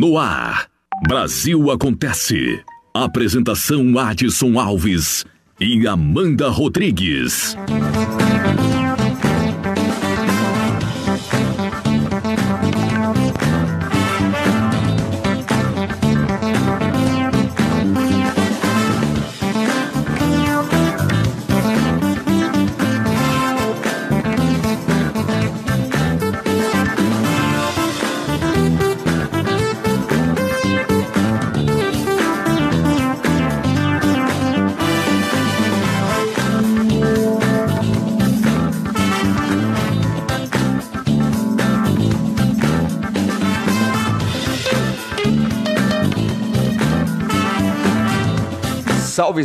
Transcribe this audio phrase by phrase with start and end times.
[0.00, 0.66] No ar,
[1.06, 2.64] Brasil Acontece.
[2.94, 5.26] Apresentação Adson Alves
[5.60, 7.54] e Amanda Rodrigues.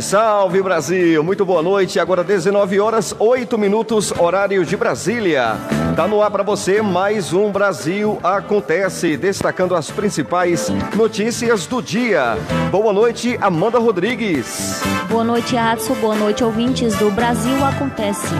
[0.00, 1.22] salve Brasil!
[1.22, 2.00] Muito boa noite.
[2.00, 5.56] Agora 19 horas 8 minutos, horário de Brasília.
[5.94, 12.36] Tá no ar para você mais um Brasil acontece, destacando as principais notícias do dia.
[12.70, 14.82] Boa noite, Amanda Rodrigues.
[15.08, 15.94] Boa noite, Adson.
[15.94, 18.34] Boa noite, ouvintes do Brasil acontece.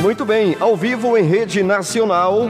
[0.00, 2.48] Muito bem, ao vivo em rede nacional.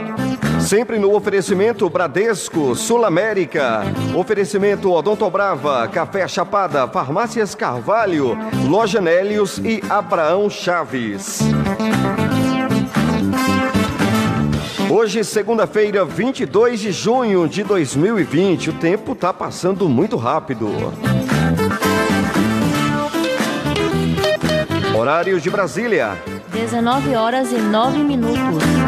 [0.59, 3.81] Sempre no oferecimento Bradesco, Sul América.
[4.15, 11.39] Oferecimento Odontobrava, Café Chapada, Farmácias Carvalho, Loja Nélios e Abraão Chaves.
[14.89, 18.71] Hoje, segunda-feira, 22 de junho de 2020.
[18.71, 20.67] O tempo tá passando muito rápido.
[24.95, 26.17] Horário de Brasília.
[26.51, 28.78] 19 horas e 9 minutos.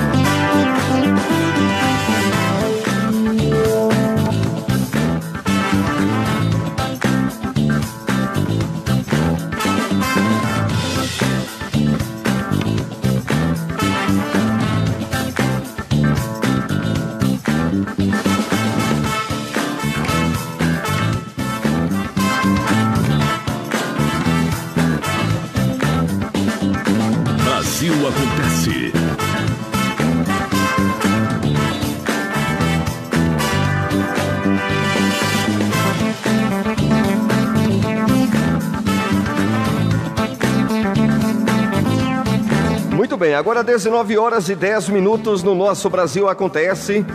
[43.21, 47.05] Bem, agora 19 horas e 10 minutos no nosso Brasil Acontece.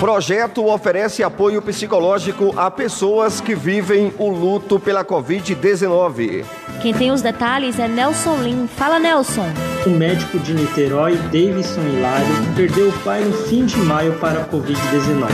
[0.00, 6.46] Projeto oferece apoio psicológico a pessoas que vivem o luto pela Covid-19.
[6.80, 8.66] Quem tem os detalhes é Nelson Lim.
[8.66, 9.46] Fala, Nelson.
[9.84, 14.46] O médico de Niterói, Davidson Hilário, perdeu o pai no fim de maio para a
[14.46, 15.28] Covid-19.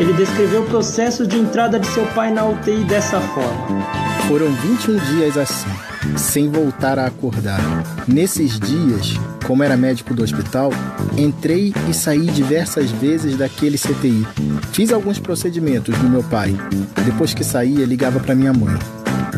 [0.00, 3.86] Ele descreveu o processo de entrada de seu pai na UTI dessa forma.
[4.26, 5.70] Foram 21 dias assim,
[6.16, 7.60] sem voltar a acordar.
[8.06, 9.14] Nesses dias,
[9.46, 10.70] como era médico do hospital,
[11.16, 14.26] entrei e saí diversas vezes daquele CTI.
[14.72, 16.56] Fiz alguns procedimentos no meu pai.
[17.04, 18.76] Depois que saía, ligava para minha mãe.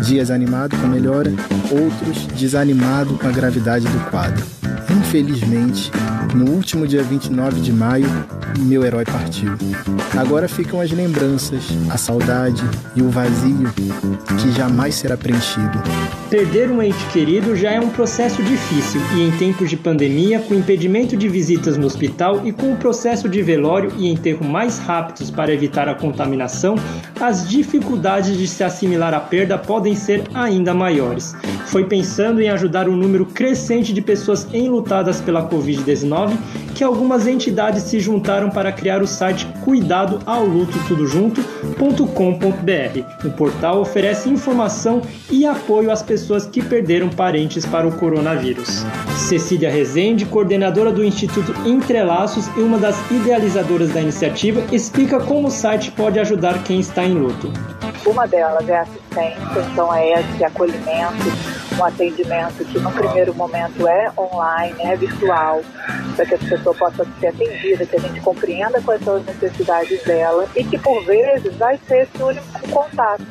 [0.04, 1.32] Dias animado com a melhora,
[1.70, 4.44] outros desanimado com a gravidade do quadro.
[4.90, 5.90] Infelizmente,
[6.34, 8.06] no último dia 29 de maio,
[8.58, 9.52] meu herói partiu.
[10.16, 12.62] Agora ficam as lembranças, a saudade
[12.94, 13.72] e o vazio
[14.40, 15.80] que jamais será preenchido.
[16.28, 20.54] Perder um ente querido já é um processo difícil e em tempos de pandemia, com
[20.54, 25.30] impedimento de visitas no hospital e com o processo de velório e enterro mais rápidos
[25.30, 26.74] para evitar a contaminação,
[27.20, 31.34] as dificuldades de se assimilar à perda podem ser ainda maiores.
[31.66, 36.17] Foi pensando em ajudar o número crescente de pessoas enlutadas pela Covid-19
[36.74, 43.24] que algumas entidades se juntaram para criar o site Cuidado ao Luto Tudo Junto.com.br.
[43.24, 48.84] O portal oferece informação e apoio às pessoas que perderam parentes para o coronavírus.
[49.16, 55.50] Cecília Rezende, coordenadora do Instituto Entrelaços e uma das idealizadoras da iniciativa, explica como o
[55.50, 57.52] site pode ajudar quem está em luto.
[58.06, 61.24] Uma delas é assistência, então é esse acolhimento,
[61.78, 65.60] um atendimento que no primeiro momento é online, é virtual,
[66.16, 70.02] para que a pessoa possa ser atendida, que a gente compreenda quais são as necessidades
[70.02, 73.22] dela e que por vezes vai ser esse único contato.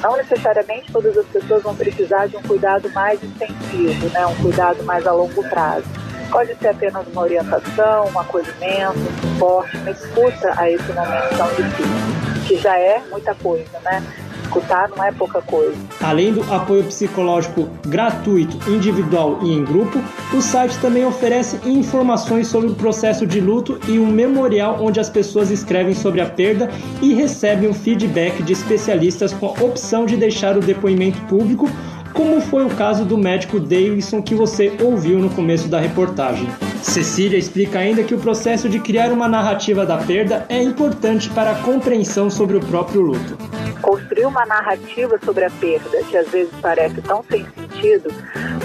[0.00, 4.26] Não necessariamente todas as pessoas vão precisar de um cuidado mais intensivo, né?
[4.26, 5.84] um cuidado mais a longo prazo.
[6.30, 11.48] Pode ser apenas uma orientação, um acolhimento, um suporte, uma escuta a esse momento tão
[11.48, 14.02] difícil, que já é muita coisa, né?
[14.50, 15.76] Escutar não é pouca coisa.
[16.02, 20.02] Além do apoio psicológico gratuito, individual e em grupo,
[20.34, 25.08] o site também oferece informações sobre o processo de luto e um memorial onde as
[25.08, 26.68] pessoas escrevem sobre a perda
[27.00, 31.70] e recebem um feedback de especialistas com a opção de deixar o depoimento público
[32.12, 36.48] como foi o caso do médico Davidson que você ouviu no começo da reportagem.
[36.82, 41.52] Cecília explica ainda que o processo de criar uma narrativa da perda é importante para
[41.52, 43.36] a compreensão sobre o próprio luto.
[43.82, 48.12] Construir uma narrativa sobre a perda, que às vezes parece tão sem sentido,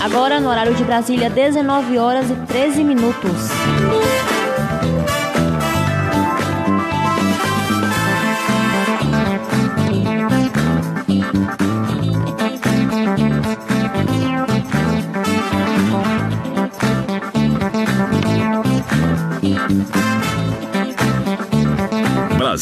[0.04, 3.57] Agora no horário de Brasília, 19 horas e 13 minutos.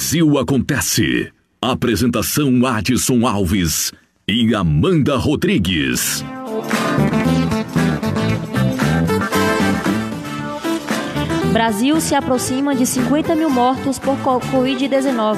[0.05, 1.31] Brasil Acontece.
[1.59, 3.91] Apresentação Adson Alves
[4.27, 6.23] e Amanda Rodrigues.
[11.55, 15.37] Brasil se aproxima de 50 mil mortos por Covid-19.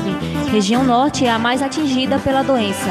[0.52, 2.90] Região Norte é a mais atingida pela doença.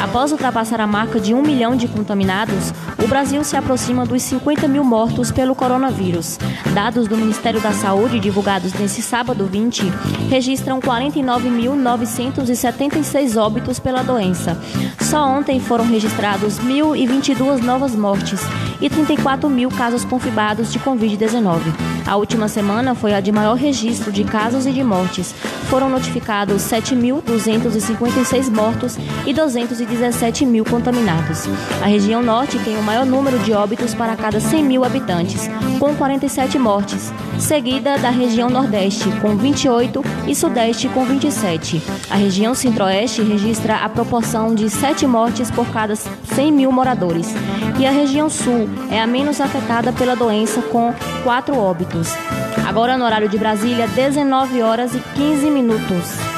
[0.00, 2.72] Após ultrapassar a marca de 1 milhão de contaminados,
[3.02, 6.38] o Brasil se aproxima dos 50 mil mortos pelo coronavírus.
[6.72, 9.82] Dados do Ministério da Saúde, divulgados nesse sábado 20,
[10.28, 14.56] registram 49.976 óbitos pela doença.
[15.00, 18.40] Só ontem foram registrados 1.022 novas mortes
[18.80, 21.58] e 34 mil casos confirmados de Covid-19.
[22.06, 22.59] A última semana
[22.94, 25.34] foi a de maior registro de casos e de mortes.
[25.68, 31.48] Foram notificados 7.256 mortos e 217 mil contaminados.
[31.82, 35.48] A região norte tem o maior número de óbitos para cada 100 mil habitantes,
[35.78, 41.82] com 47 mortes, seguida da região nordeste, com 28 e sudeste, com 27.
[42.10, 47.28] A região centro-oeste registra a proporção de 7 mortes por cada 100 mil moradores.
[47.78, 50.92] E a região sul é a menos afetada pela doença, com
[51.24, 52.14] 4 óbitos.
[52.70, 56.29] Agora no horário de Brasília, 19 horas e 15 minutos.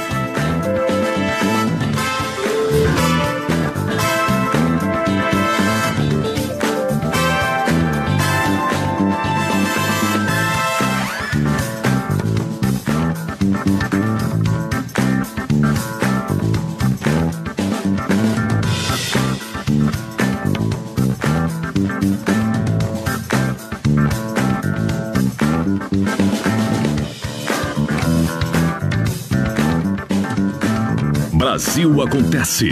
[31.64, 32.70] Brasil Acontece.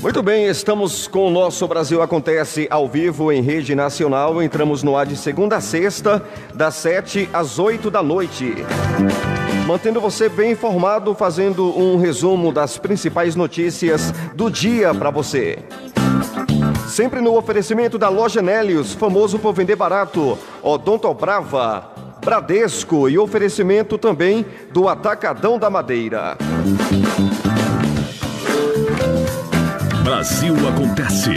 [0.00, 4.40] Muito bem, estamos com o nosso Brasil Acontece ao vivo em rede nacional.
[4.40, 6.22] Entramos no ar de segunda a sexta,
[6.54, 8.54] das 7 às 8 da noite.
[9.66, 15.58] Mantendo você bem informado, fazendo um resumo das principais notícias do dia para você.
[16.86, 21.90] Sempre no oferecimento da Loja Nélios, famoso por vender barato, Odonto Brava,
[22.24, 26.38] Bradesco e oferecimento também do Atacadão da Madeira.
[30.12, 31.30] Brasil Acontece.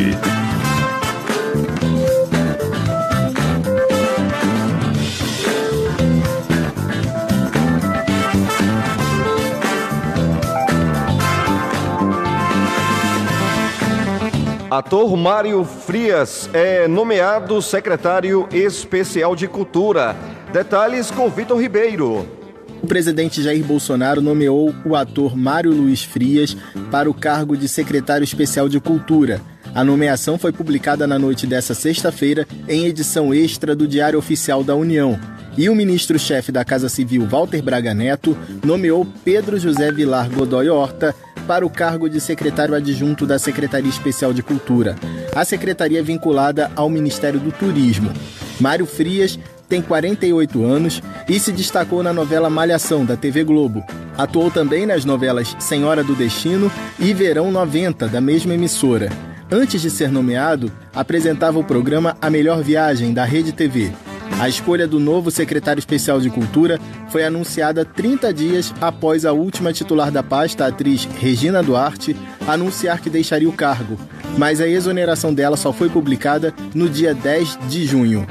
[14.70, 20.18] Ator Mário Frias é nomeado secretário especial de Cultura.
[20.52, 22.45] Detalhes com Vitor Ribeiro.
[22.86, 26.56] O presidente Jair Bolsonaro nomeou o ator Mário Luiz Frias
[26.92, 29.42] para o cargo de secretário especial de Cultura.
[29.74, 34.76] A nomeação foi publicada na noite dessa sexta-feira em edição extra do Diário Oficial da
[34.76, 35.20] União.
[35.58, 41.16] E o ministro-chefe da Casa Civil, Walter Braga Neto, nomeou Pedro José Vilar Godoy Horta
[41.48, 44.96] para o cargo de secretário adjunto da Secretaria Especial de Cultura.
[45.36, 48.14] A secretaria é vinculada ao Ministério do Turismo.
[48.60, 53.84] Mário Frias tem 48 anos e se destacou na novela Malhação, da TV Globo.
[54.18, 59.10] Atuou também nas novelas Senhora do Destino e Verão 90, da mesma emissora.
[59.52, 63.92] Antes de ser nomeado, apresentava o programa A Melhor Viagem, da Rede TV.
[64.40, 66.80] A escolha do novo secretário especial de Cultura
[67.10, 73.00] foi anunciada 30 dias após a última titular da pasta, a atriz Regina Duarte, anunciar
[73.00, 73.98] que deixaria o cargo,
[74.38, 78.28] mas a exoneração dela só foi publicada no dia 10 de junho.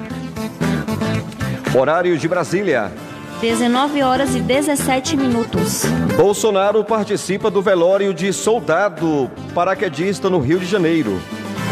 [1.77, 2.93] Horário de Brasília.
[3.41, 5.83] 19 horas e 17 minutos.
[6.17, 11.21] Bolsonaro participa do velório de soldado paraquedista no Rio de Janeiro.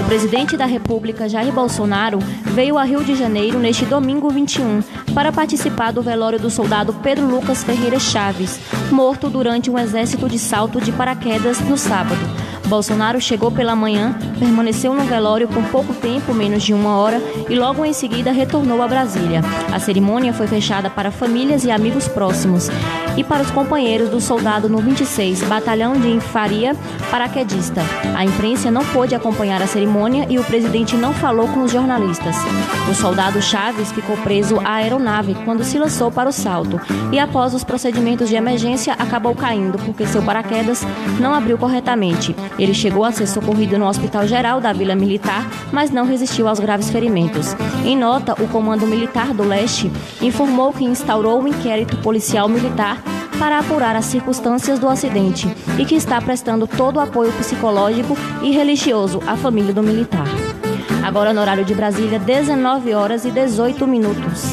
[0.00, 4.82] O presidente da República, Jair Bolsonaro, veio a Rio de Janeiro neste domingo 21
[5.14, 8.58] para participar do velório do soldado Pedro Lucas Ferreira Chaves,
[8.90, 12.20] morto durante um exército de salto de paraquedas no sábado.
[12.72, 17.54] Bolsonaro chegou pela manhã, permaneceu no velório por pouco tempo, menos de uma hora, e
[17.54, 19.42] logo em seguida retornou a Brasília.
[19.70, 22.70] A cerimônia foi fechada para famílias e amigos próximos
[23.14, 26.74] e para os companheiros do soldado no 26, Batalhão de Infaria
[27.10, 27.82] Paraquedista.
[28.16, 32.36] A imprensa não pôde acompanhar a cerimônia e o presidente não falou com os jornalistas.
[32.90, 36.80] O soldado Chaves ficou preso à aeronave quando se lançou para o salto
[37.12, 40.86] e, após os procedimentos de emergência, acabou caindo porque seu paraquedas
[41.20, 42.34] não abriu corretamente.
[42.62, 46.60] Ele chegou a ser socorrido no Hospital Geral da Vila Militar, mas não resistiu aos
[46.60, 47.56] graves ferimentos.
[47.84, 49.90] Em nota, o Comando Militar do Leste
[50.20, 53.02] informou que instaurou um inquérito policial militar
[53.36, 58.52] para apurar as circunstâncias do acidente e que está prestando todo o apoio psicológico e
[58.52, 60.28] religioso à família do militar.
[61.02, 64.44] Agora no horário de Brasília, 19 horas e 18 minutos.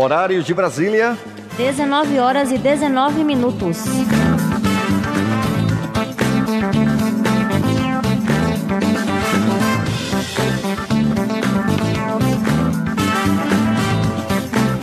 [0.00, 1.14] Horário de Brasília.
[1.58, 3.84] 19 horas e 19 minutos.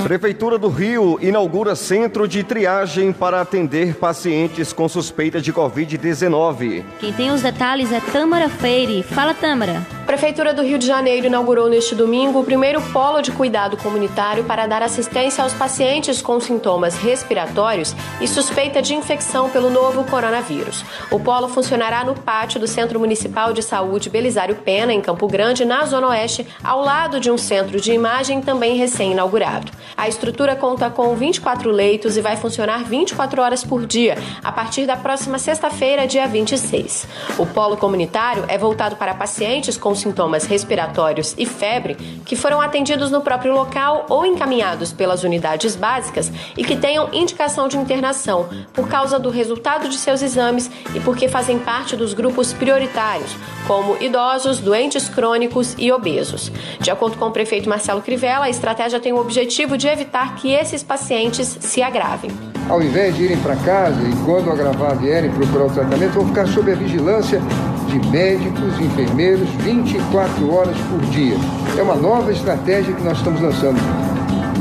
[0.03, 6.83] Prefeitura do Rio inaugura centro de triagem para atender pacientes com suspeita de Covid-19.
[6.99, 9.01] Quem tem os detalhes é Tâmara Feire.
[9.01, 9.96] Fala, Tâmara.
[10.07, 14.65] Prefeitura do Rio de Janeiro inaugurou neste domingo o primeiro polo de cuidado comunitário para
[14.65, 20.85] dar assistência aos pacientes com sintomas respiratórios e suspeita de infecção pelo novo coronavírus.
[21.11, 25.65] O polo funcionará no pátio do Centro Municipal de Saúde Belisário Pena, em Campo Grande,
[25.65, 29.73] na Zona Oeste, ao lado de um centro de imagem também recém-inaugurado.
[29.97, 34.85] A estrutura conta com 24 leitos e vai funcionar 24 horas por dia, a partir
[34.85, 37.05] da próxima sexta-feira, dia 26.
[37.37, 43.11] O polo comunitário é voltado para pacientes com sintomas respiratórios e febre que foram atendidos
[43.11, 48.87] no próprio local ou encaminhados pelas unidades básicas e que tenham indicação de internação por
[48.87, 53.35] causa do resultado de seus exames e porque fazem parte dos grupos prioritários,
[53.65, 56.51] como idosos, doentes crônicos e obesos.
[56.79, 60.51] De acordo com o prefeito Marcelo Crivella, a estratégia tem o objetivo de evitar que
[60.51, 62.56] esses pacientes se agravem.
[62.69, 66.45] Ao invés de irem para casa e, quando agravar, vierem procurar o tratamento, vão ficar
[66.47, 67.41] sob a vigilância
[67.87, 71.37] de médicos, enfermeiros, 24 horas por dia.
[71.77, 73.79] É uma nova estratégia que nós estamos lançando.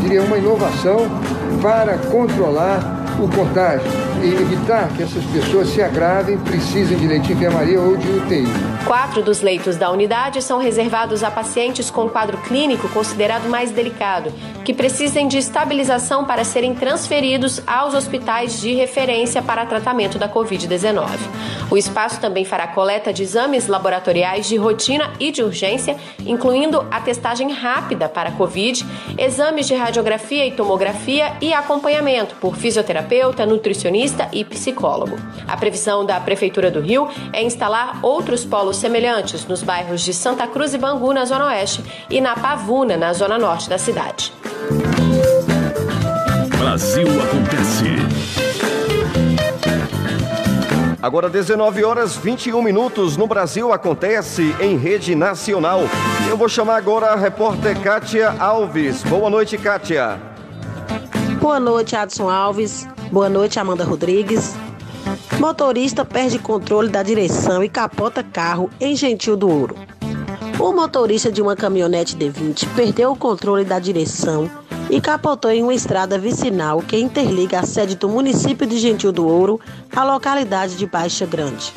[0.00, 1.08] Diria uma inovação
[1.60, 7.32] para controlar o contágio e evitar que essas pessoas se agravem, precisem de leite de
[7.34, 8.46] enfermaria ou de UTI.
[8.86, 14.32] Quatro dos leitos da unidade são reservados a pacientes com quadro clínico considerado mais delicado,
[14.64, 21.08] que precisem de estabilização para serem transferidos aos hospitais de referência para tratamento da Covid-19.
[21.70, 27.00] O espaço também fará coleta de exames laboratoriais de rotina e de urgência, incluindo a
[27.00, 28.86] testagem rápida para Covid,
[29.18, 35.16] exames de radiografia e tomografia e acompanhamento por fisioterapeuta, nutricionista e psicólogo.
[35.46, 40.46] A previsão da Prefeitura do Rio é instalar outros polos semelhantes nos bairros de Santa
[40.46, 44.32] Cruz e Bangu, na Zona Oeste, e na Pavuna, na Zona Norte da cidade.
[46.58, 48.26] Brasil acontece.
[51.00, 55.82] Agora 19 horas 21 minutos no Brasil acontece em rede nacional.
[56.28, 59.04] Eu vou chamar agora a repórter Kátia Alves.
[59.04, 60.20] Boa noite, Kátia.
[61.40, 62.88] Boa noite, Adson Alves.
[63.10, 64.54] Boa noite, Amanda Rodrigues.
[65.38, 69.76] Motorista perde controle da direção e capota carro em Gentil do Ouro.
[70.58, 74.50] O motorista de uma caminhonete D20 perdeu o controle da direção
[74.90, 79.26] e capotou em uma estrada vicinal que interliga a sede do município de Gentil do
[79.26, 79.60] Ouro
[79.94, 81.72] à localidade de Baixa Grande.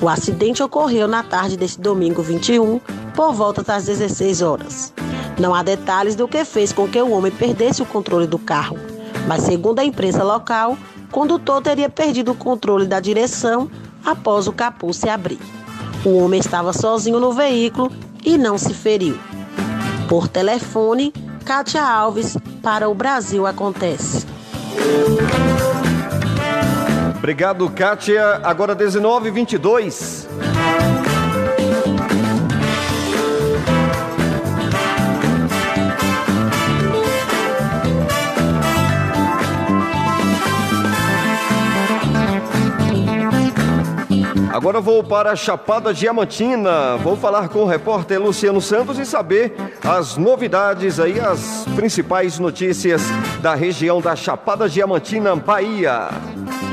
[0.00, 2.80] O acidente ocorreu na tarde deste domingo 21,
[3.14, 4.94] por volta das 16 horas.
[5.38, 8.78] Não há detalhes do que fez com que o homem perdesse o controle do carro,
[9.26, 10.76] mas segundo a imprensa local,
[11.08, 13.70] o condutor teria perdido o controle da direção
[14.04, 15.38] após o capô se abrir.
[16.04, 17.92] O homem estava sozinho no veículo
[18.24, 19.18] e não se feriu.
[20.08, 21.12] Por telefone,
[21.44, 24.26] Kátia Alves para o Brasil Acontece.
[27.16, 28.40] Obrigado, Kátia.
[28.42, 30.26] Agora 19 22.
[44.60, 46.98] Agora vou para a Chapada Diamantina.
[46.98, 53.00] Vou falar com o repórter Luciano Santos e saber as novidades aí, as principais notícias
[53.40, 56.10] da região da Chapada Diamantina, Bahia.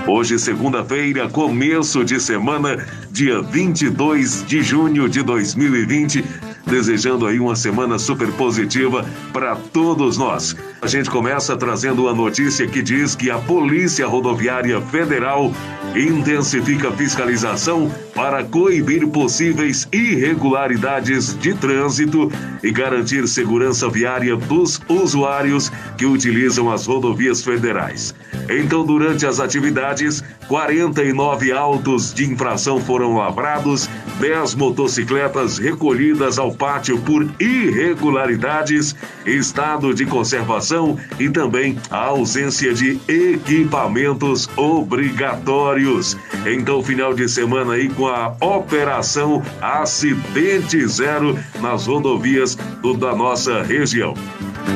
[0.06, 6.26] Hoje, segunda-feira, começo de semana, dia 22 de junho de 2020
[6.68, 10.56] desejando aí uma semana super positiva para todos nós.
[10.82, 15.52] A gente começa trazendo uma notícia que diz que a Polícia Rodoviária Federal
[15.96, 22.32] intensifica a fiscalização para coibir possíveis irregularidades de trânsito
[22.64, 28.16] e garantir segurança viária dos usuários que utilizam as rodovias federais.
[28.50, 33.88] Então, durante as atividades, 49 autos de infração foram lavrados,
[34.20, 38.96] 10 motocicletas recolhidas ao pátio por irregularidades,
[39.26, 46.18] estado de conservação e também a ausência de equipamentos obrigatórios.
[46.46, 54.14] Então, final de semana aí a operação Acidente Zero nas rodovias do, da nossa região.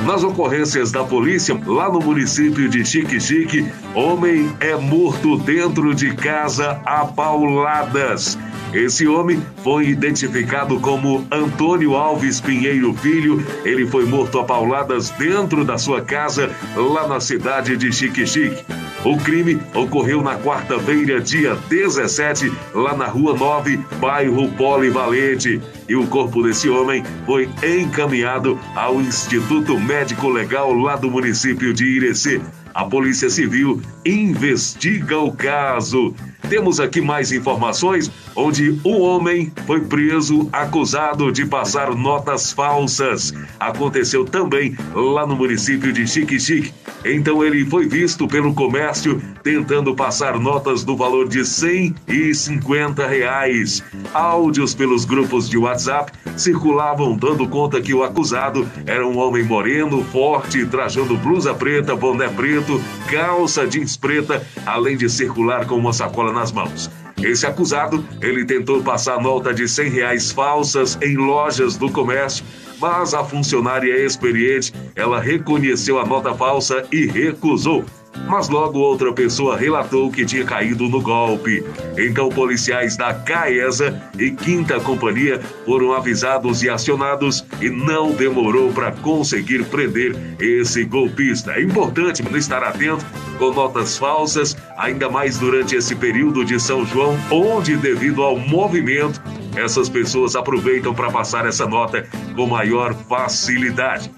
[0.05, 6.81] Nas ocorrências da polícia, lá no município de Chique-Chique, homem é morto dentro de casa
[6.85, 8.37] a pauladas.
[8.73, 13.45] Esse homem foi identificado como Antônio Alves Pinheiro Filho.
[13.65, 18.63] Ele foi morto a pauladas dentro da sua casa, lá na cidade de Chique-Chique.
[19.03, 25.59] O crime ocorreu na quarta-feira, dia 17, lá na Rua 9, bairro Polivalente.
[25.89, 31.83] E o corpo desse homem foi encaminhado ao Instituto Médico Legal lá do município de
[31.83, 32.39] Irecê.
[32.75, 36.13] A Polícia Civil investiga o caso.
[36.49, 43.33] Temos aqui mais informações onde o homem foi preso acusado de passar notas falsas.
[43.59, 46.73] Aconteceu também lá no município de Chique-Chique.
[47.05, 53.07] Então ele foi visto pelo comércio tentando passar notas do valor de 100 e 50
[53.07, 53.83] reais.
[54.13, 60.03] Áudios pelos grupos de WhatsApp circulavam dando conta que o acusado era um homem moreno,
[60.05, 66.30] forte, trajando blusa preta, boné preto, calça jeans preta, além de circular com uma sacola
[66.31, 66.89] nas mãos.
[67.21, 72.43] Esse acusado, ele tentou passar nota de 100 reais falsas em lojas do comércio,
[72.79, 77.85] mas a funcionária experiente, ela reconheceu a nota falsa e recusou
[78.27, 81.63] mas logo outra pessoa relatou que tinha caído no golpe.
[81.97, 88.91] Então, policiais da CAESA e Quinta Companhia foram avisados e acionados e não demorou para
[88.91, 91.53] conseguir prender esse golpista.
[91.53, 93.05] É importante estar atento
[93.37, 99.21] com notas falsas, ainda mais durante esse período de São João, onde, devido ao movimento,
[99.55, 104.11] essas pessoas aproveitam para passar essa nota com maior facilidade.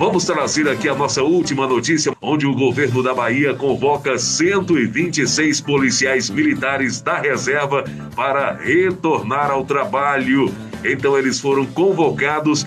[0.00, 6.30] Vamos trazer aqui a nossa última notícia, onde o governo da Bahia convoca 126 policiais
[6.30, 7.84] militares da reserva
[8.16, 10.50] para retornar ao trabalho.
[10.82, 12.66] Então eles foram convocados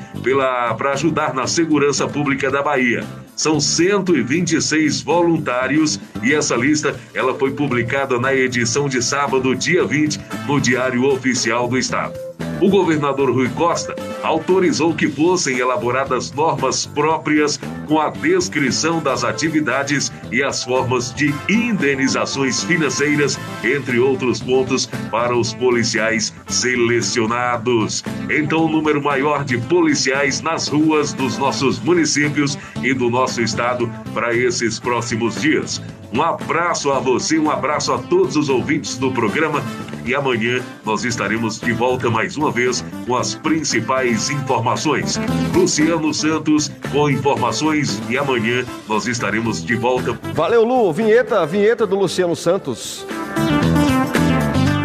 [0.77, 3.03] para ajudar na segurança pública da Bahia.
[3.35, 10.19] São 126 voluntários e essa lista ela foi publicada na edição de sábado, dia 20,
[10.45, 12.13] no Diário Oficial do Estado.
[12.61, 20.11] O governador Rui Costa autorizou que fossem elaboradas normas próprias com a descrição das atividades
[20.31, 28.03] e as formas de indenizações financeiras, entre outros pontos, para os policiais selecionados.
[28.29, 33.91] Então, o número maior de policiais nas ruas dos nossos municípios e do nosso estado
[34.13, 35.81] para esses próximos dias.
[36.13, 39.63] Um abraço a você, um abraço a todos os ouvintes do programa
[40.05, 45.19] e amanhã nós estaremos de volta mais uma vez com as principais informações.
[45.55, 50.17] Luciano Santos com informações e amanhã nós estaremos de volta.
[50.35, 50.93] Valeu, Lu.
[50.93, 53.07] Vinheta, vinheta do Luciano Santos.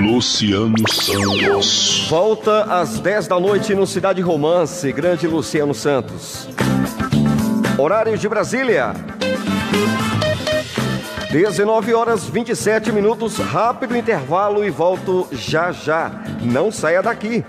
[0.01, 2.07] Luciano Santos.
[2.09, 6.49] Volta às 10 da noite no Cidade Romance, grande Luciano Santos.
[7.77, 8.95] Horário de Brasília.
[11.31, 16.11] 19 horas 27 minutos, rápido intervalo e volto já já.
[16.41, 17.45] Não saia daqui.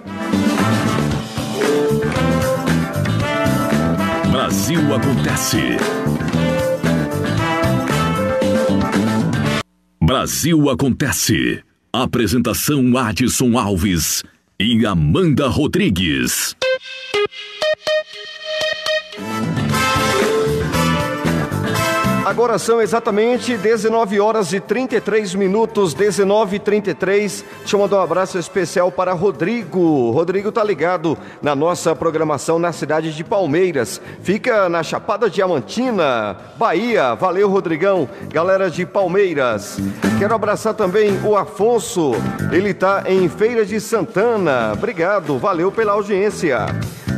[4.30, 5.78] Brasil acontece.
[10.04, 11.63] Brasil acontece.
[11.94, 14.24] Apresentação Adson Alves
[14.60, 16.54] e Amanda Rodrigues.
[22.30, 27.44] Agora são exatamente 19 horas e 33 minutos, 19 e 33.
[27.62, 30.12] Deixa eu mandar um abraço especial para Rodrigo.
[30.12, 34.00] Rodrigo tá ligado na nossa programação na cidade de Palmeiras.
[34.22, 37.15] Fica na Chapada Diamantina, Bahia.
[37.15, 38.08] Valeu, Rodrigão.
[38.32, 39.80] Galera de Palmeiras.
[40.20, 42.12] Quero abraçar também o Afonso.
[42.52, 44.74] Ele tá em Feira de Santana.
[44.74, 46.68] Obrigado, valeu pela audiência.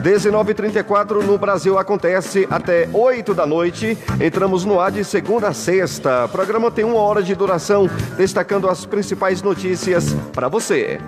[0.02, 3.98] 19h34 no Brasil acontece até 8 da noite.
[4.20, 6.26] Entramos no ar de segunda a sexta.
[6.26, 7.88] O programa tem uma hora de duração,
[8.18, 11.00] destacando as principais notícias para você.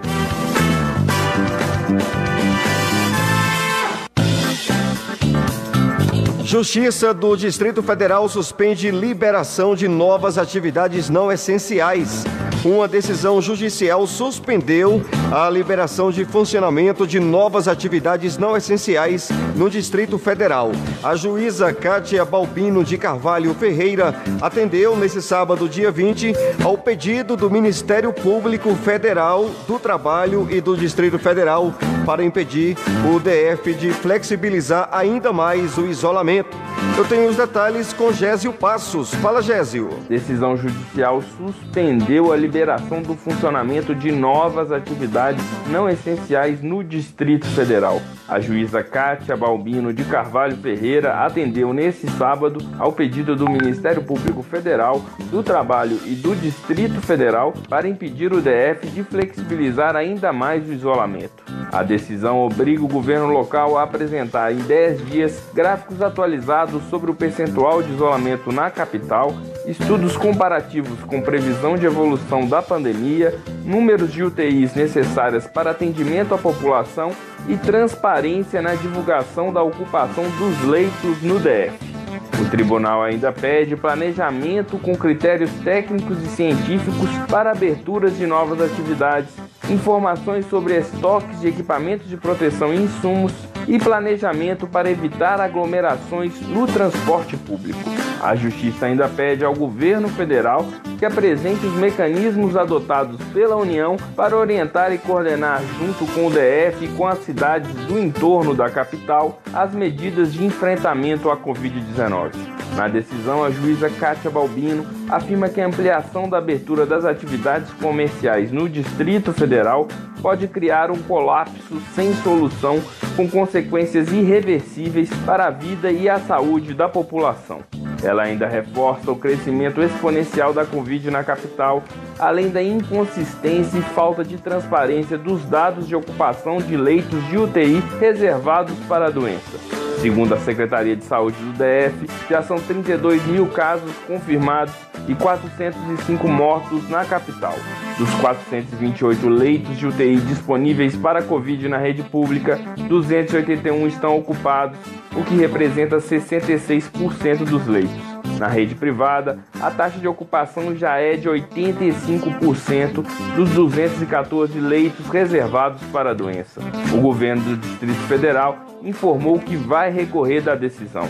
[6.43, 12.23] Justiça do Distrito Federal suspende liberação de novas atividades não essenciais.
[12.65, 20.17] Uma decisão judicial suspendeu a liberação de funcionamento de novas atividades não essenciais no Distrito
[20.17, 20.71] Federal.
[21.03, 26.31] A juíza Kátia Balbino de Carvalho Ferreira atendeu nesse sábado, dia 20,
[26.63, 31.73] ao pedido do Ministério Público Federal do Trabalho e do Distrito Federal
[32.05, 32.77] para impedir
[33.13, 36.55] o DF de flexibilizar ainda mais o isolamento.
[36.97, 39.13] Eu tenho os detalhes com Gésio Passos.
[39.15, 39.89] Fala, Gésio.
[40.07, 42.52] Decisão judicial suspendeu a liberação
[43.01, 47.99] do funcionamento de novas atividades não essenciais no Distrito Federal.
[48.27, 54.43] A juíza Kátia Balbino de Carvalho Ferreira atendeu nesse sábado ao pedido do Ministério Público
[54.43, 60.69] Federal, do Trabalho e do Distrito Federal para impedir o DF de flexibilizar ainda mais
[60.69, 61.43] o isolamento.
[61.71, 67.15] A decisão obriga o governo local a apresentar em 10 dias gráficos atualizados sobre o
[67.15, 69.33] percentual de isolamento na capital,
[69.65, 76.37] estudos comparativos com previsão de evolução da pandemia, números de UTIs necessárias para atendimento à
[76.37, 77.11] população
[77.47, 81.93] e transparência na divulgação da ocupação dos leitos no DF.
[82.41, 89.29] O tribunal ainda pede planejamento com critérios técnicos e científicos para aberturas de novas atividades,
[89.69, 93.33] informações sobre estoques de equipamentos de proteção e insumos
[93.67, 97.79] e planejamento para evitar aglomerações no transporte público.
[98.21, 100.65] A Justiça ainda pede ao governo federal
[101.03, 106.85] que apresente os mecanismos adotados pela União para orientar e coordenar, junto com o DF
[106.85, 112.31] e com as cidades do entorno da capital, as medidas de enfrentamento à Covid-19.
[112.77, 118.49] Na decisão, a juíza Kátia Balbino afirma que a ampliação da abertura das atividades comerciais
[118.53, 119.89] no Distrito Federal
[120.21, 122.81] pode criar um colapso sem solução,
[123.17, 127.59] com consequências irreversíveis para a vida e a saúde da população.
[128.03, 131.83] Ela ainda reforça o crescimento exponencial da Covid na capital,
[132.19, 137.83] além da inconsistência e falta de transparência dos dados de ocupação de leitos de UTI
[137.99, 139.57] reservados para a doença.
[139.99, 144.73] Segundo a Secretaria de Saúde do DF, já são 32 mil casos confirmados
[145.07, 147.55] e 405 mortos na capital.
[147.97, 154.77] Dos 428 leitos de UTI disponíveis para Covid na rede pública, 281 estão ocupados,
[155.15, 158.12] o que representa 66% dos leitos.
[158.43, 163.05] Na rede privada, a taxa de ocupação já é de 85%
[163.37, 166.59] dos 214 leitos reservados para a doença.
[166.93, 171.07] O governo do Distrito Federal informou que vai recorrer da decisão.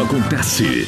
[0.00, 0.86] Acontece.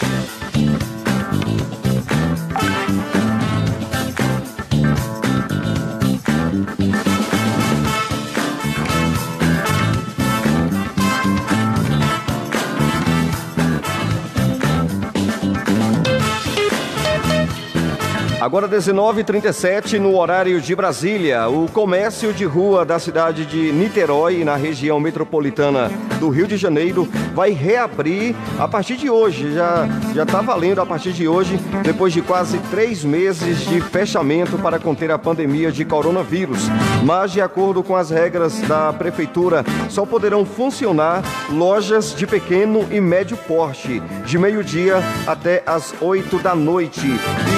[18.45, 24.55] Agora 19h37 no horário de Brasília, o comércio de rua da cidade de Niterói, na
[24.55, 29.55] região metropolitana do Rio de Janeiro, vai reabrir a partir de hoje.
[29.55, 34.57] Já já está valendo a partir de hoje, depois de quase três meses de fechamento
[34.59, 36.61] para conter a pandemia de coronavírus.
[37.03, 43.01] Mas de acordo com as regras da prefeitura, só poderão funcionar lojas de pequeno e
[43.01, 47.09] médio porte, de meio-dia até as 8 da noite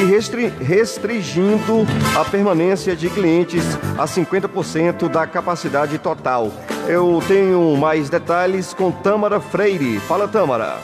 [0.00, 3.64] e restri restringindo a permanência de clientes
[3.96, 6.52] a 50% da capacidade total.
[6.86, 9.98] Eu tenho mais detalhes com Tâmara Freire.
[10.00, 10.76] Fala, Tâmara.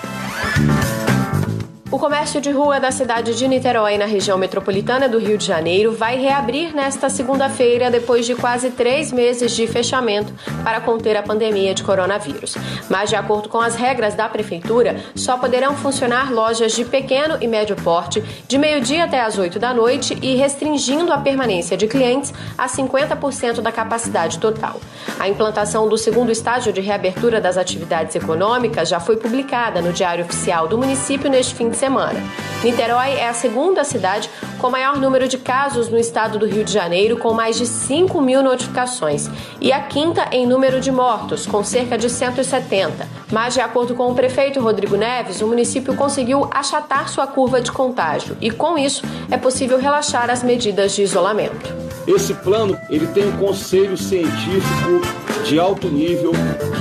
[1.92, 5.92] O comércio de rua da cidade de Niterói, na região metropolitana do Rio de Janeiro,
[5.92, 10.32] vai reabrir nesta segunda-feira, depois de quase três meses de fechamento
[10.64, 12.56] para conter a pandemia de coronavírus.
[12.88, 17.46] Mas, de acordo com as regras da Prefeitura, só poderão funcionar lojas de pequeno e
[17.46, 22.32] médio porte, de meio-dia até as 8 da noite e restringindo a permanência de clientes
[22.56, 24.80] a 50% da capacidade total.
[25.20, 30.24] A implantação do segundo estágio de reabertura das atividades econômicas já foi publicada no Diário
[30.24, 32.22] Oficial do município neste fim de semana.
[32.62, 36.72] Niterói é a segunda cidade com maior número de casos no estado do Rio de
[36.72, 39.28] Janeiro, com mais de 5 mil notificações,
[39.60, 43.21] e a quinta em número de mortos, com cerca de 170.
[43.32, 47.72] Mas, de acordo com o prefeito Rodrigo Neves, o município conseguiu achatar sua curva de
[47.72, 51.74] contágio e, com isso, é possível relaxar as medidas de isolamento.
[52.06, 55.00] Esse plano ele tem um conselho científico
[55.46, 56.32] de alto nível,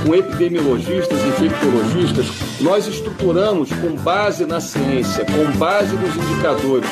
[0.04, 2.26] com epidemiologistas e infectologistas.
[2.60, 6.88] Nós estruturamos com base na ciência, com base nos indicadores,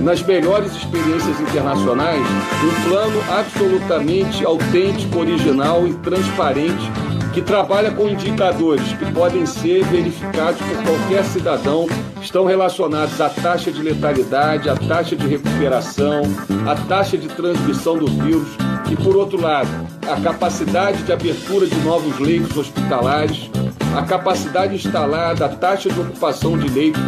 [0.00, 6.90] nas melhores experiências internacionais, um plano absolutamente autêntico, original e transparente
[7.36, 11.86] que trabalha com indicadores que podem ser verificados por qualquer cidadão,
[12.22, 16.22] estão relacionados à taxa de letalidade, à taxa de recuperação,
[16.66, 18.48] à taxa de transmissão do vírus.
[18.90, 19.68] E, por outro lado,
[20.10, 23.50] a capacidade de abertura de novos leitos hospitalares,
[23.94, 27.02] a capacidade instalada, a taxa de ocupação de leitos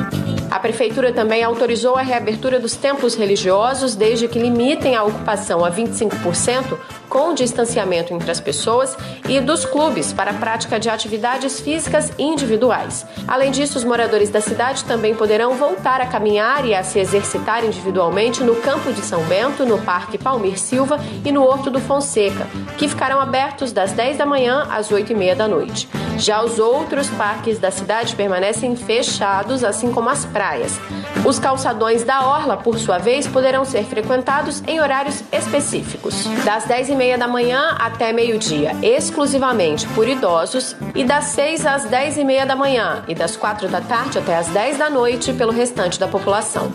[0.50, 5.70] a Prefeitura também autorizou a reabertura dos templos religiosos, desde que limitem a ocupação a
[5.70, 8.96] 25%, com distanciamento entre as pessoas,
[9.28, 13.04] e dos clubes para a prática de atividades físicas individuais.
[13.26, 17.64] Além disso, os moradores da cidade também poderão voltar a caminhar e a se exercitar
[17.64, 22.46] individualmente no Campo de São Bento, no Parque Palmir Silva e no Horto do Fonseca,
[22.76, 25.88] que ficarão abertos das 10 da manhã às 8 e meia da noite.
[26.16, 30.24] Já os outros parques da cidade permanecem fechados, assim como as.
[31.24, 36.90] Os calçadões da Orla, por sua vez, poderão ser frequentados em horários específicos, das 10
[36.90, 42.24] e meia da manhã até meio-dia, exclusivamente por idosos, e das 6 às 10 e
[42.24, 45.98] meia da manhã e das 4 da tarde até as 10 da noite pelo restante
[45.98, 46.72] da população.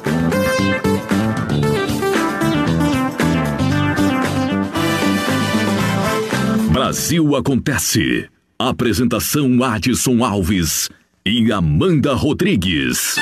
[6.72, 8.28] Brasil Acontece.
[8.60, 10.90] Apresentação Adson Alves
[11.26, 13.16] e Amanda Rodrigues.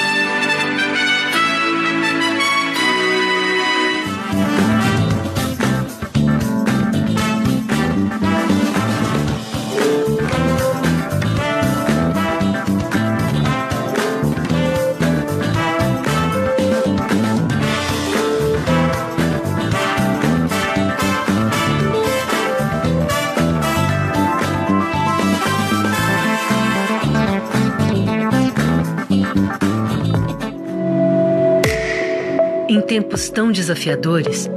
[32.91, 34.49] Tempos tão desafiadores,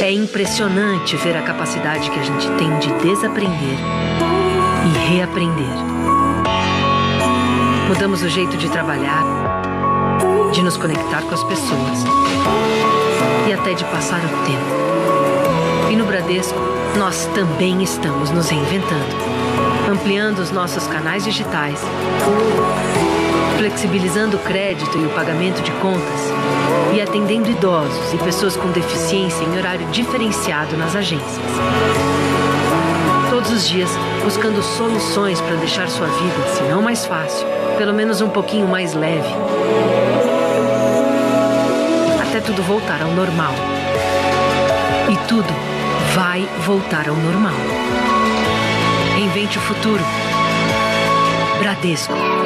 [0.00, 3.78] é impressionante ver a capacidade que a gente tem de desaprender
[4.84, 5.76] e reaprender.
[7.86, 9.22] Mudamos o jeito de trabalhar,
[10.52, 12.00] de nos conectar com as pessoas
[13.48, 15.92] e até de passar o tempo.
[15.92, 16.58] E no Bradesco,
[16.98, 19.14] nós também estamos nos reinventando,
[19.88, 21.78] ampliando os nossos canais digitais
[23.58, 26.41] flexibilizando o crédito e o pagamento de contas
[26.94, 31.40] e atendendo idosos e pessoas com deficiência em horário diferenciado nas agências.
[33.30, 33.90] Todos os dias,
[34.22, 37.46] buscando soluções para deixar sua vida, se não mais fácil,
[37.78, 39.34] pelo menos um pouquinho mais leve.
[42.20, 43.54] Até tudo voltar ao normal.
[45.10, 45.52] E tudo
[46.14, 47.54] vai voltar ao normal.
[49.14, 50.02] Reinvente o futuro.
[51.58, 52.41] Bradesco.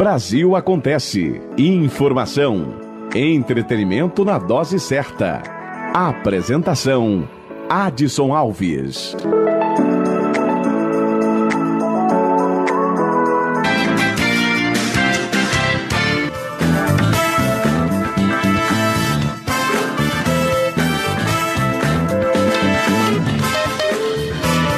[0.00, 1.42] Brasil Acontece.
[1.58, 2.74] Informação.
[3.14, 5.42] Entretenimento na dose certa.
[5.92, 7.28] Apresentação:
[7.68, 9.14] Adson Alves.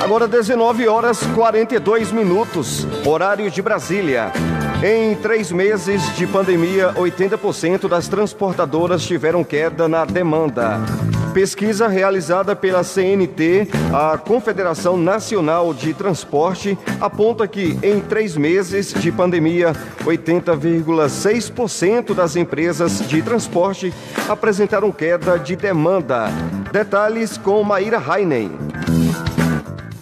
[0.03, 4.33] Agora 19 horas 42 minutos, horário de Brasília.
[4.85, 10.81] Em três meses de pandemia, 80% das transportadoras tiveram queda na demanda.
[11.33, 19.13] Pesquisa realizada pela CNT, a Confederação Nacional de Transporte, aponta que em três meses de
[19.13, 19.73] pandemia,
[20.05, 23.95] 80,6% das empresas de transporte
[24.29, 26.27] apresentaram queda de demanda.
[26.73, 28.72] Detalhes com Maíra Heinen.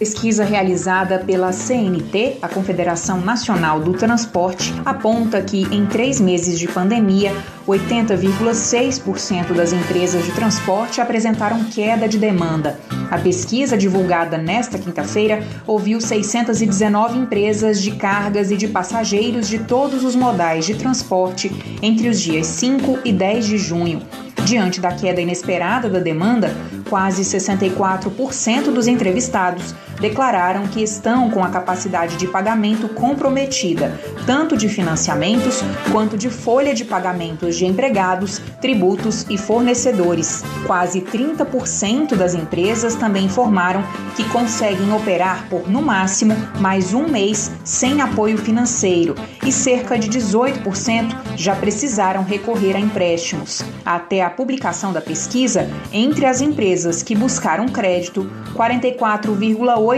[0.01, 6.67] Pesquisa realizada pela CNT, a Confederação Nacional do Transporte, aponta que em três meses de
[6.67, 7.31] pandemia,
[7.67, 12.79] 80,6% das empresas de transporte apresentaram queda de demanda.
[13.11, 20.03] A pesquisa divulgada nesta quinta-feira ouviu 619 empresas de cargas e de passageiros de todos
[20.03, 24.01] os modais de transporte entre os dias 5 e 10 de junho.
[24.45, 26.51] Diante da queda inesperada da demanda,
[26.89, 34.67] quase 64% dos entrevistados declararam que estão com a capacidade de pagamento comprometida, tanto de
[34.67, 35.61] financiamentos
[35.91, 40.43] quanto de folha de pagamentos de empregados, tributos e fornecedores.
[40.65, 43.83] Quase 30% das empresas também informaram
[44.15, 50.09] que conseguem operar por, no máximo, mais um mês sem apoio financeiro e cerca de
[50.09, 53.63] 18% já precisaram recorrer a empréstimos.
[53.85, 59.90] Até a publicação da pesquisa, entre as empresas que buscaram crédito, 44,8%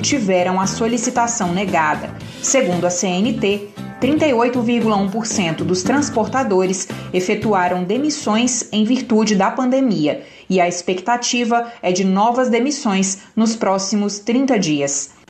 [0.00, 2.10] tiveram a solicitação negada.
[2.42, 3.68] Segundo a CNT,
[4.00, 12.48] 38,1% dos transportadores efetuaram demissões em virtude da pandemia e a expectativa é de novas
[12.48, 15.21] demissões nos próximos 30 dias.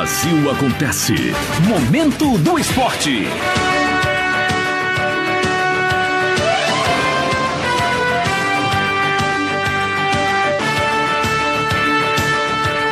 [0.00, 1.14] Brasil acontece.
[1.68, 3.26] Momento do esporte.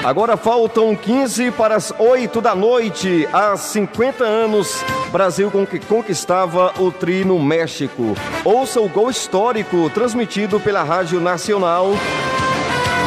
[0.05, 3.27] Agora faltam 15 para as 8 da noite.
[3.33, 5.51] Há 50 anos, Brasil
[5.89, 8.15] conquistava o Tri no México.
[8.45, 11.95] Ouça o gol histórico transmitido pela Rádio Nacional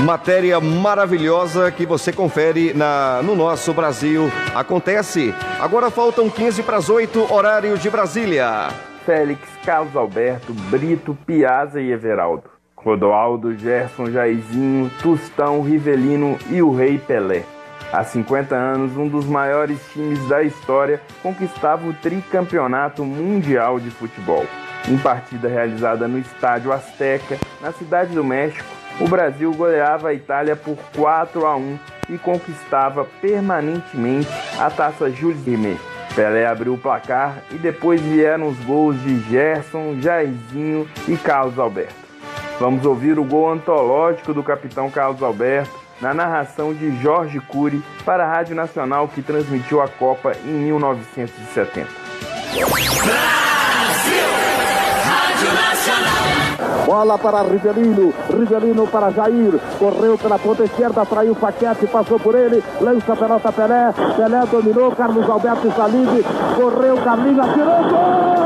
[0.01, 4.31] Matéria maravilhosa que você confere na, no nosso Brasil.
[4.55, 5.33] Acontece.
[5.59, 8.69] Agora faltam 15 para as 8, horário de Brasília.
[9.05, 12.45] Félix, Carlos Alberto, Brito, Piazza e Everaldo.
[12.75, 17.43] Rodoaldo, Gerson, Jairzinho, Tustão, Rivelino e o Rei Pelé.
[17.93, 24.47] Há 50 anos, um dos maiores times da história conquistava o tricampeonato mundial de futebol.
[24.89, 30.55] Em partida realizada no Estádio Azteca, na Cidade do México, o Brasil goleava a Itália
[30.55, 35.79] por 4 a 1 e conquistava permanentemente a taça Jules Rimet.
[36.15, 41.95] Pelé abriu o placar e depois vieram os gols de Gerson, Jairzinho e Carlos Alberto.
[42.59, 48.23] Vamos ouvir o gol antológico do capitão Carlos Alberto na narração de Jorge Cury para
[48.23, 51.87] a Rádio Nacional que transmitiu a Copa em 1970.
[52.53, 54.27] Brasil!
[55.03, 56.20] Rádio Nacional!
[56.85, 62.35] Bola para Rivelino, Rivelino para Jair, correu pela ponta esquerda, traiu o Paquete, passou por
[62.35, 68.40] ele, lança a pelota Pelé, Pelé dominou, Carlos Alberto está livre, correu, Carlinhos, atirou, gol!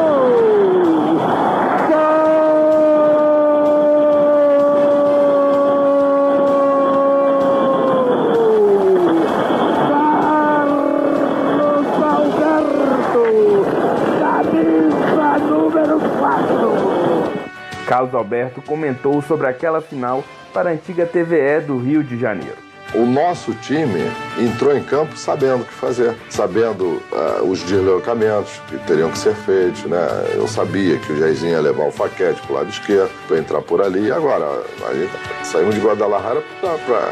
[18.26, 22.66] Carlos Alberto comentou sobre aquela final para a antiga TVE do Rio de Janeiro.
[22.94, 24.00] O nosso time
[24.40, 29.36] entrou em campo sabendo o que fazer, sabendo uh, os deslocamentos que teriam que ser
[29.36, 29.84] feitos.
[29.84, 29.98] Né?
[30.34, 33.62] Eu sabia que o Jairzinho ia levar o faquete para o lado esquerdo, para entrar
[33.62, 34.08] por ali.
[34.08, 34.46] E agora,
[34.88, 35.10] aí,
[35.44, 37.12] saímos de Guadalajara para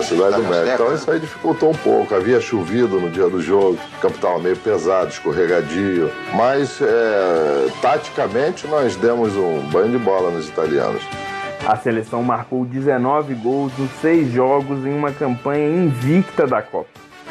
[0.00, 0.70] a cidade do México.
[0.74, 2.14] Então isso aí dificultou um pouco.
[2.14, 6.10] Havia chovido no dia do jogo, o campo estava meio pesado, escorregadio.
[6.34, 11.02] Mas, é, taticamente, nós demos um banho de bola nos italianos.
[11.66, 16.88] A seleção marcou 19 gols nos seis jogos em uma campanha invicta da Copa.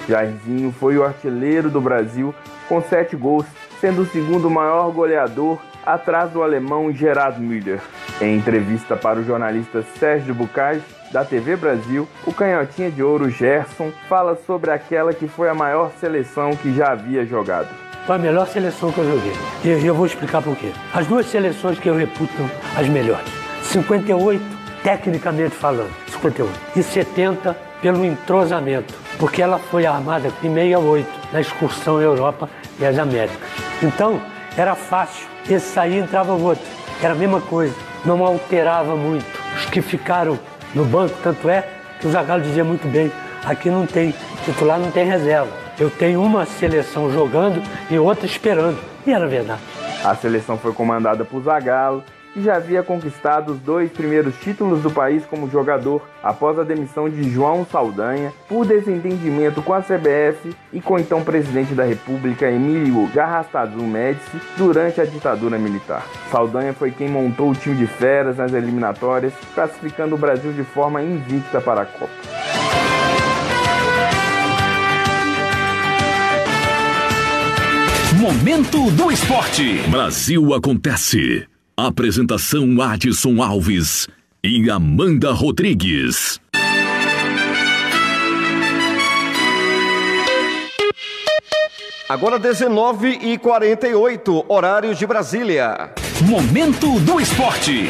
[0.08, 2.34] Jairzinho foi o artilheiro do Brasil
[2.68, 3.46] com sete gols,
[3.80, 7.82] sendo o segundo maior goleador atrás do alemão Gerard Müller.
[8.22, 13.92] Em entrevista para o jornalista Sérgio Bucage, da TV Brasil, o canhotinha de ouro Gerson
[14.08, 17.68] fala sobre aquela que foi a maior seleção que já havia jogado.
[18.06, 19.34] Foi a melhor seleção que eu joguei.
[19.64, 20.72] E eu vou explicar por quê.
[20.94, 23.28] As duas seleções que eu reputo as melhores.
[23.64, 24.44] 58,
[24.84, 26.60] tecnicamente falando, 58.
[26.76, 32.98] E 70 pelo entrosamento, porque ela foi armada em 68 na excursão Europa e as
[32.98, 33.50] Américas.
[33.82, 34.22] Então,
[34.58, 35.28] era fácil.
[35.50, 36.64] Esse saía entrava o outro.
[37.02, 37.76] Era a mesma coisa.
[38.06, 39.26] Não alterava muito.
[39.56, 40.40] Os que ficaram
[40.74, 41.68] no banco, tanto é
[42.00, 43.12] que o Zagallo dizia muito bem,
[43.46, 44.14] aqui não tem
[44.46, 45.50] titular, não tem reserva.
[45.80, 48.78] Eu tenho uma seleção jogando e outra esperando.
[49.06, 49.62] E era verdade.
[50.04, 52.04] A seleção foi comandada por Zagallo,
[52.36, 57.10] e já havia conquistado os dois primeiros títulos do país como jogador após a demissão
[57.10, 62.50] de João Saldanha por desentendimento com a CBF e com o então presidente da República
[62.50, 66.06] Emílio Garrastazu Médici durante a ditadura militar.
[66.30, 71.02] Saldanha foi quem montou o time de feras nas eliminatórias, classificando o Brasil de forma
[71.02, 72.12] invicta para a Copa.
[78.22, 79.80] Momento do Esporte.
[79.90, 81.51] Brasil acontece.
[81.76, 84.08] Apresentação Adson Alves
[84.44, 86.40] e Amanda Rodrigues.
[92.10, 95.92] Agora 19 e 48 horários de Brasília.
[96.22, 97.86] Momento do Esporte.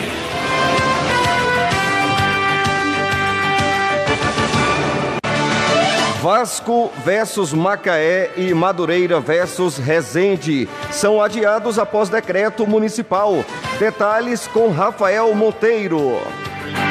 [6.21, 13.43] Vasco versus Macaé e Madureira versus Resende são adiados após decreto municipal.
[13.79, 16.19] Detalhes com Rafael Monteiro.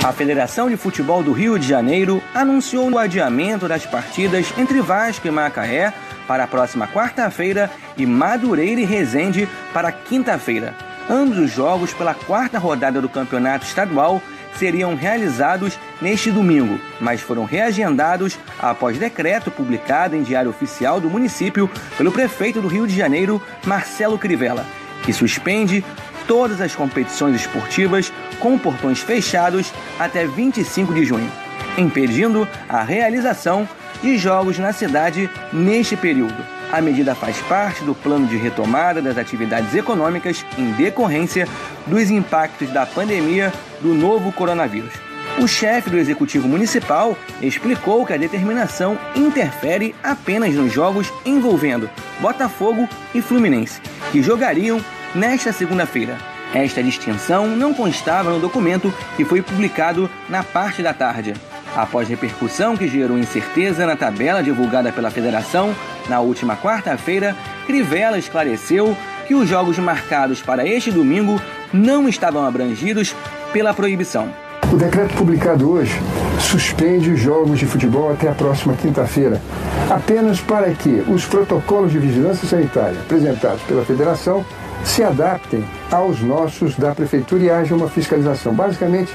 [0.04, 5.28] A Federação de Futebol do Rio de Janeiro anunciou o adiamento das partidas entre Vasco
[5.28, 5.94] e Macaé
[6.26, 10.74] para a próxima quarta-feira e Madureira e Resende para quinta-feira.
[11.08, 14.20] Ambos os jogos pela quarta rodada do Campeonato Estadual
[14.60, 21.68] seriam realizados neste domingo, mas foram reagendados após decreto publicado em Diário Oficial do município
[21.96, 24.66] pelo prefeito do Rio de Janeiro, Marcelo Crivella,
[25.02, 25.82] que suspende
[26.28, 31.32] todas as competições esportivas com portões fechados até 25 de junho,
[31.78, 33.66] impedindo a realização
[34.02, 36.59] de jogos na cidade neste período.
[36.72, 41.48] A medida faz parte do plano de retomada das atividades econômicas em decorrência
[41.86, 44.92] dos impactos da pandemia do novo coronavírus.
[45.38, 51.90] O chefe do Executivo Municipal explicou que a determinação interfere apenas nos jogos envolvendo
[52.20, 53.80] Botafogo e Fluminense,
[54.12, 54.80] que jogariam
[55.14, 56.16] nesta segunda-feira.
[56.54, 61.34] Esta distinção não constava no documento que foi publicado na parte da tarde.
[61.76, 65.74] Após repercussão que gerou incerteza na tabela divulgada pela federação
[66.08, 68.96] na última quarta-feira, Crivella esclareceu
[69.26, 71.40] que os jogos marcados para este domingo
[71.72, 73.14] não estavam abrangidos
[73.52, 74.28] pela proibição.
[74.72, 76.00] O decreto publicado hoje
[76.38, 79.40] suspende os jogos de futebol até a próxima quinta-feira,
[79.88, 84.44] apenas para que os protocolos de vigilância sanitária apresentados pela federação
[84.84, 88.54] se adaptem aos nossos da prefeitura e haja uma fiscalização.
[88.54, 89.12] Basicamente,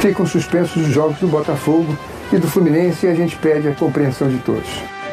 [0.00, 1.96] ficam suspensos os jogos do Botafogo
[2.32, 4.68] e do Fluminense e a gente pede a compreensão de todos.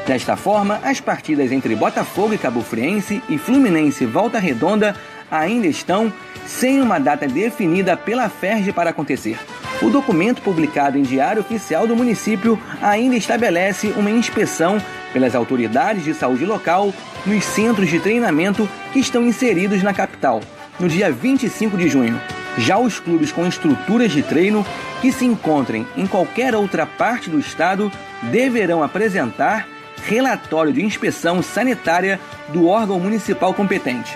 [0.05, 4.95] Desta forma, as partidas entre Botafogo e Cabo Friense e Fluminense Volta Redonda
[5.31, 6.11] ainda estão
[6.45, 9.37] sem uma data definida pela FERJ para acontecer.
[9.81, 14.81] O documento publicado em Diário Oficial do município ainda estabelece uma inspeção
[15.11, 16.93] pelas autoridades de saúde local
[17.25, 20.41] nos centros de treinamento que estão inseridos na capital,
[20.79, 22.19] no dia 25 de junho.
[22.57, 24.65] Já os clubes com estruturas de treino
[25.01, 27.91] que se encontrem em qualquer outra parte do estado
[28.23, 29.67] deverão apresentar
[30.05, 34.15] relatório de inspeção sanitária do órgão municipal competente.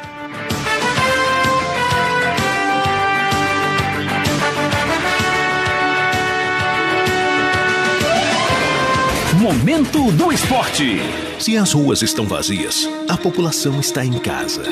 [9.57, 10.99] Momento do Esporte.
[11.39, 14.63] Se as ruas estão vazias, a população está em casa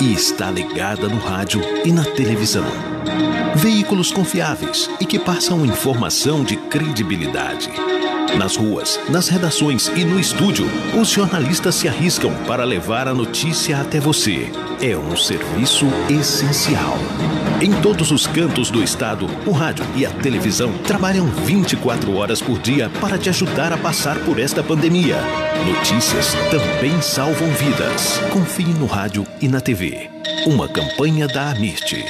[0.00, 2.64] e está ligada no rádio e na televisão.
[3.54, 7.70] Veículos confiáveis e que passam informação de credibilidade.
[8.36, 10.66] Nas ruas, nas redações e no estúdio,
[10.98, 14.50] os jornalistas se arriscam para levar a notícia até você.
[14.80, 16.96] É um serviço essencial.
[17.60, 22.58] Em todos os cantos do estado, o rádio e a televisão trabalham 24 horas por
[22.58, 25.18] dia para te ajudar a passar por esta pandemia.
[25.66, 28.18] Notícias também salvam vidas.
[28.32, 30.08] Confie no rádio e na TV.
[30.46, 32.02] Uma campanha da Amirte.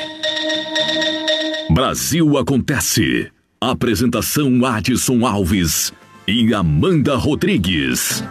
[1.69, 3.31] Brasil acontece.
[3.61, 5.93] Apresentação Adson Alves
[6.27, 8.23] e Amanda Rodrigues.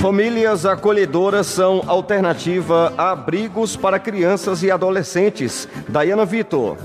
[0.00, 5.68] Famílias acolhedoras são alternativa a abrigos para crianças e adolescentes.
[5.88, 6.76] Dayana Vitor.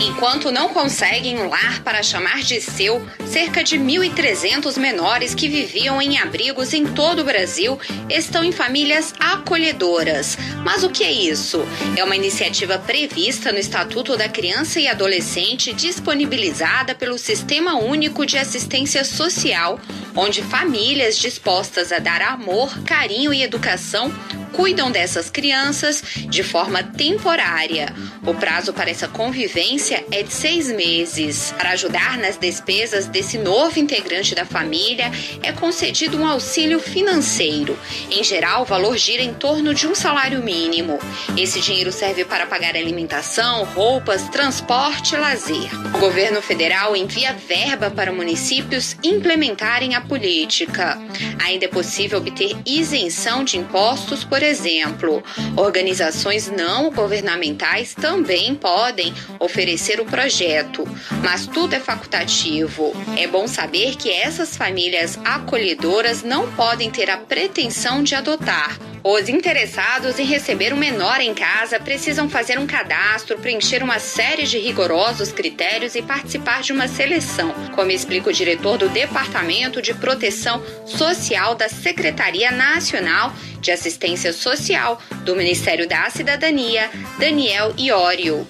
[0.00, 6.00] Enquanto não conseguem um lar para chamar de seu, cerca de 1.300 menores que viviam
[6.00, 7.76] em abrigos em todo o Brasil
[8.08, 10.38] estão em famílias acolhedoras.
[10.64, 11.66] Mas o que é isso?
[11.96, 18.38] É uma iniciativa prevista no Estatuto da Criança e Adolescente, disponibilizada pelo Sistema Único de
[18.38, 19.80] Assistência Social,
[20.18, 24.12] onde famílias dispostas a dar amor, carinho e educação
[24.52, 27.94] cuidam dessas crianças de forma temporária.
[28.26, 31.54] O prazo para essa convivência é de seis meses.
[31.56, 35.12] Para ajudar nas despesas desse novo integrante da família,
[35.42, 37.78] é concedido um auxílio financeiro.
[38.10, 40.98] Em geral, o valor gira em torno de um salário mínimo.
[41.36, 45.70] Esse dinheiro serve para pagar alimentação, roupas, transporte e lazer.
[45.94, 50.98] O governo federal envia verba para municípios implementarem a política.
[51.44, 55.22] Ainda é possível obter isenção de impostos por exemplo,
[55.56, 60.84] organizações não governamentais também podem oferecer o projeto,
[61.22, 62.92] mas tudo é facultativo.
[63.16, 69.28] É bom saber que essas famílias acolhedoras não podem ter a pretensão de adotar, os
[69.28, 74.58] interessados em receber um menor em casa precisam fazer um cadastro, preencher uma série de
[74.58, 80.62] rigorosos critérios e participar de uma seleção, como explica o diretor do Departamento de Proteção
[80.86, 88.46] Social da Secretaria Nacional de Assistência Social do Ministério da Cidadania, Daniel Iório.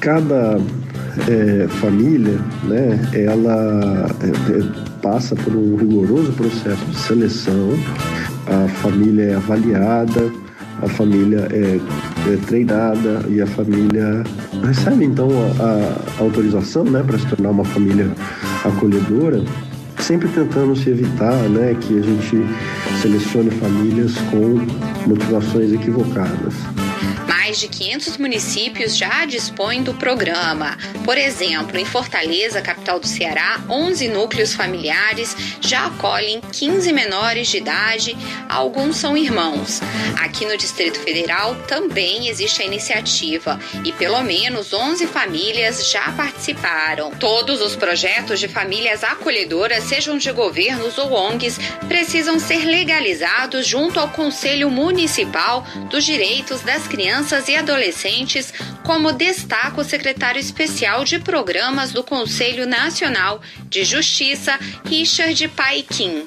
[0.00, 0.58] Cada
[1.28, 7.76] é, família, né, ela é, é, passa por um rigoroso processo de seleção
[8.46, 10.30] a família é avaliada,
[10.82, 11.80] a família é,
[12.32, 14.22] é treinada e a família
[14.64, 18.08] recebe então a, a autorização né, para se tornar uma família
[18.64, 19.42] acolhedora,
[20.06, 22.36] sempre tentando se evitar né, que a gente
[23.02, 24.64] selecione famílias com
[25.08, 26.54] motivações equivocadas.
[27.46, 30.76] Mais de 500 municípios já dispõem do programa.
[31.04, 37.58] Por exemplo, em Fortaleza, capital do Ceará, 11 núcleos familiares já acolhem 15 menores de
[37.58, 38.16] idade,
[38.48, 39.80] alguns são irmãos.
[40.18, 47.12] Aqui no Distrito Federal também existe a iniciativa e pelo menos 11 famílias já participaram.
[47.12, 54.00] Todos os projetos de famílias acolhedoras, sejam de governos ou ONGs, precisam ser legalizados junto
[54.00, 61.04] ao Conselho Municipal dos Direitos das Crianças crianças e adolescentes, como destaca o secretário especial
[61.04, 66.24] de programas do Conselho Nacional de Justiça, Richard Paikin.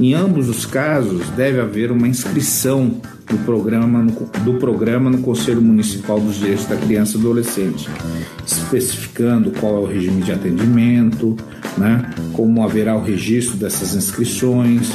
[0.00, 5.60] Em ambos os casos, deve haver uma inscrição do programa, no, do programa no Conselho
[5.60, 7.88] Municipal dos Direitos da Criança e Adolescente,
[8.46, 11.36] especificando qual é o regime de atendimento,
[11.76, 14.90] né, como haverá o registro dessas inscrições,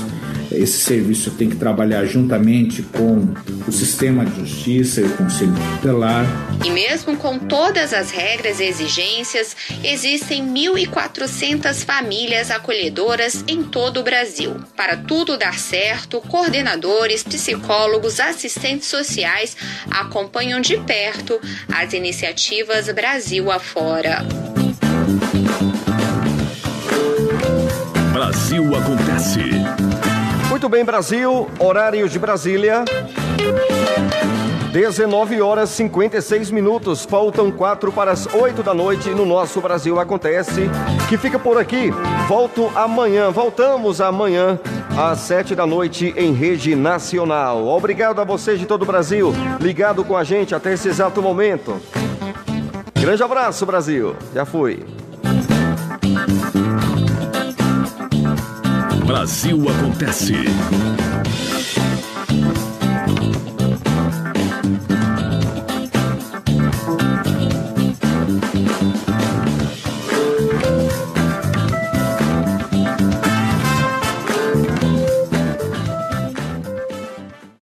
[0.51, 3.33] esse serviço tem que trabalhar juntamente com
[3.67, 6.25] o sistema de justiça e o conselho tutelar.
[6.63, 14.03] E mesmo com todas as regras e exigências, existem 1.400 famílias acolhedoras em todo o
[14.03, 14.55] Brasil.
[14.75, 19.55] Para tudo dar certo, coordenadores, psicólogos, assistentes sociais
[19.89, 21.39] acompanham de perto
[21.71, 24.25] as iniciativas Brasil afora.
[28.13, 29.62] Brasil acontece.
[30.63, 32.85] Muito bem, Brasil, horário de Brasília.
[34.71, 40.69] 19 horas 56 minutos, faltam 4 para as 8 da noite no nosso Brasil Acontece,
[41.09, 41.91] que fica por aqui.
[42.29, 44.57] Volto amanhã, voltamos amanhã
[44.97, 47.67] às 7 da noite em rede nacional.
[47.67, 51.75] Obrigado a vocês de todo o Brasil, ligado com a gente até esse exato momento.
[53.01, 54.15] Grande abraço, Brasil.
[54.33, 55.02] Já fui.
[59.05, 60.33] Brasil Acontece.